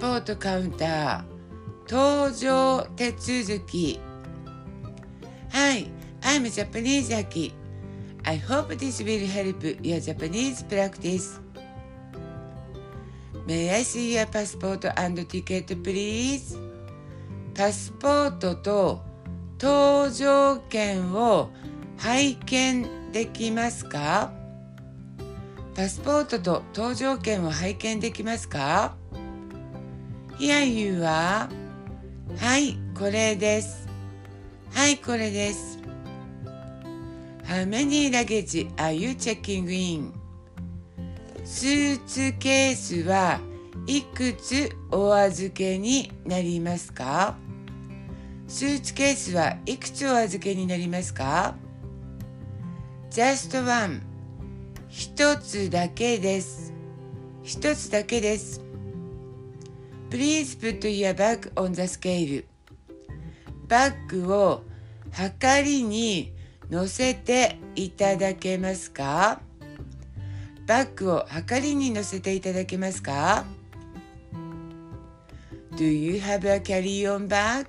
[0.00, 4.00] ポートカウンター搭乗手続き
[5.52, 5.90] Hi,
[6.22, 7.52] I'm Japanese Aki.
[8.24, 11.38] I hope this will help your Japanese practice.
[13.46, 16.56] May I see your passport and ticket, please?
[17.54, 19.02] パスポートと
[19.58, 21.50] 搭乗券を
[21.98, 24.32] 拝見できますか
[25.74, 28.99] パスポートと搭乗券を拝見できますか
[30.40, 31.50] Here you are.
[32.38, 33.86] はい、これです。
[34.72, 35.78] はい、これです。
[37.44, 40.14] How many luggage are you checking in?
[41.44, 43.38] スーツケースは
[43.86, 47.36] いくつお預けになりますか？
[48.48, 51.54] スーツケースはいくつお預けになりますか
[53.10, 54.00] ?Just one
[54.88, 56.72] 一つだけです。
[57.42, 58.62] 一つだけです。
[60.10, 62.44] Please put your bag on the scale.
[63.68, 64.64] バッグを
[65.12, 66.32] はかりに
[66.68, 69.40] 乗せていただけますか？
[70.66, 73.44] バッグをはかりに乗せていただけますか
[75.76, 77.66] ？Do you have a carry-on bag?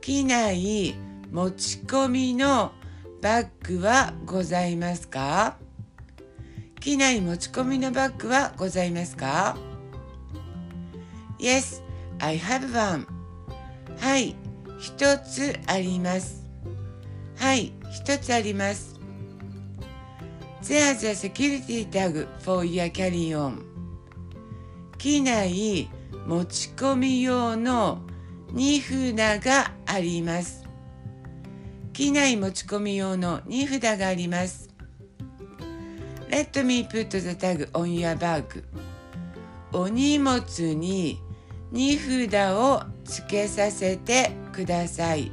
[0.00, 0.96] 機内
[1.30, 2.72] 持ち込みの
[3.22, 5.56] バッグはございますか？
[6.80, 9.56] 機内持ち込みのバッグはございますか？
[11.40, 11.82] ?Yes,
[12.20, 13.06] I have one.
[13.98, 14.36] はい、
[14.78, 16.46] 一つあります。
[17.36, 19.00] はい、一つあります。
[20.62, 23.62] There's a security tag for your carry-on.
[24.98, 25.88] 機内
[26.26, 28.02] 持ち込み用の
[28.52, 30.64] 荷札があります。
[31.92, 34.68] 機内持ち込み用の荷札があります。
[36.30, 38.62] Let me put the tag on your bag.
[39.72, 41.20] お荷物に
[41.72, 45.30] 荷札をつけさせてください。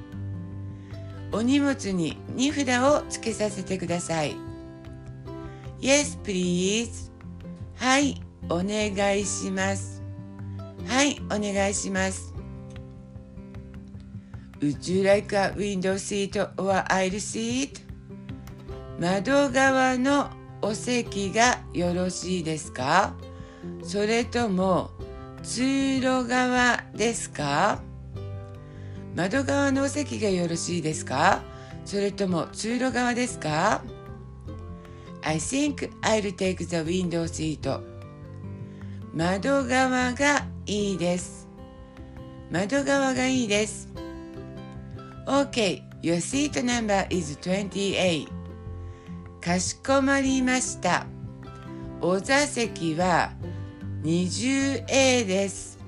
[1.32, 4.36] お荷物に荷札をつけさせてください。
[5.82, 7.12] Yes, please.
[7.76, 10.02] はい、お願いします。
[10.88, 12.34] はい、お願いします。
[14.60, 17.82] Would you like a window seat or aisle seat?
[19.00, 20.30] 窓側の
[20.62, 23.14] お席がよろしいですか？
[23.84, 24.90] それとも
[25.44, 27.82] 通路側ですか？
[29.16, 31.42] 窓側のお席がよろしいですか？
[31.86, 33.82] それとも通路側ですか
[35.24, 37.82] ？I think I'll take the window seat.
[39.14, 41.48] 窓側がいいです。
[42.52, 43.88] 窓側がいいです。
[45.26, 48.28] OK, your seat number is 28.
[49.42, 51.06] かしこまりました。
[52.02, 53.32] お座席は
[54.04, 55.80] 20A です。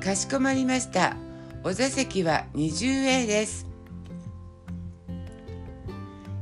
[0.00, 1.16] かしこまりました。
[1.64, 3.66] お座席は 20A です。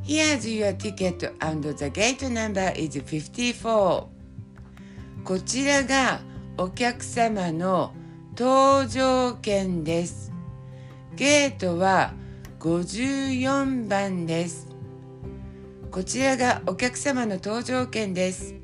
[0.04, 4.06] Here's your ticket and the gate number is 54.
[5.24, 6.20] こちらが
[6.58, 7.94] お客様の
[8.34, 10.32] 搭乗券です。
[11.16, 12.12] ゲートは
[12.58, 14.69] 54番です。
[15.90, 18.62] こちらがお客様の搭乗券です。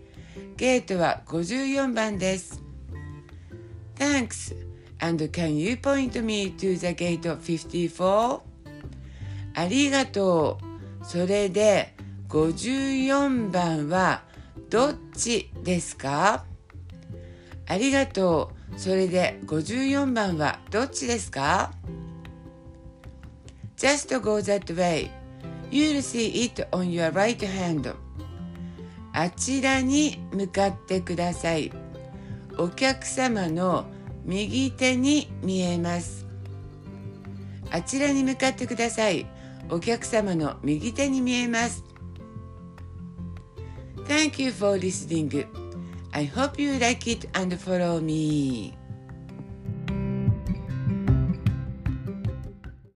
[0.59, 2.61] ゲートは54番です。
[3.95, 4.57] Thanks.
[4.99, 8.41] And can you point me to the gate 54?
[9.55, 10.59] ありがと
[11.01, 11.05] う。
[11.05, 11.95] それで
[12.29, 14.25] 54番は
[14.69, 16.45] どっちですか
[17.69, 18.81] ありがとう。
[18.81, 21.71] それで54番はどっちですか
[23.77, 25.09] ?Just go that way.
[25.71, 27.95] You'll see it on your right hand.
[29.21, 31.73] あちらに向かってください。
[32.56, 33.84] お客様の
[34.25, 36.25] 右手に見えます。
[37.69, 39.27] あちらに向かってください。
[39.71, 41.83] お客様の右手に見えます。
[44.06, 45.49] Thank you for listening.
[46.12, 48.78] I hope you like it and follow me.